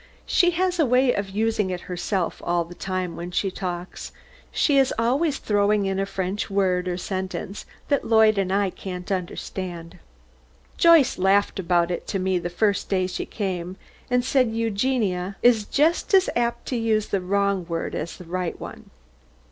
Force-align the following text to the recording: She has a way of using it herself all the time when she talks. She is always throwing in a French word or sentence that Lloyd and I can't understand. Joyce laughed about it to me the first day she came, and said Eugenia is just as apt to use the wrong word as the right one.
She 0.25 0.49
has 0.57 0.79
a 0.79 0.85
way 0.87 1.13
of 1.13 1.29
using 1.29 1.69
it 1.69 1.81
herself 1.81 2.41
all 2.43 2.65
the 2.65 2.73
time 2.73 3.15
when 3.15 3.29
she 3.29 3.51
talks. 3.51 4.11
She 4.51 4.79
is 4.79 4.91
always 4.97 5.37
throwing 5.37 5.85
in 5.85 5.99
a 5.99 6.07
French 6.07 6.49
word 6.49 6.87
or 6.87 6.97
sentence 6.97 7.67
that 7.87 8.03
Lloyd 8.03 8.39
and 8.39 8.51
I 8.51 8.71
can't 8.71 9.11
understand. 9.11 9.99
Joyce 10.75 11.19
laughed 11.19 11.59
about 11.59 11.91
it 11.91 12.07
to 12.07 12.17
me 12.17 12.39
the 12.39 12.49
first 12.49 12.89
day 12.89 13.05
she 13.05 13.27
came, 13.27 13.77
and 14.09 14.25
said 14.25 14.49
Eugenia 14.49 15.35
is 15.43 15.65
just 15.65 16.15
as 16.15 16.31
apt 16.35 16.65
to 16.69 16.77
use 16.77 17.09
the 17.09 17.21
wrong 17.21 17.67
word 17.69 17.93
as 17.93 18.17
the 18.17 18.25
right 18.25 18.59
one. 18.59 18.89